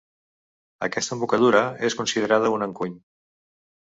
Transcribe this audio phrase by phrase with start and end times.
[0.85, 2.99] Aquesta embocadura és considerada un encuny.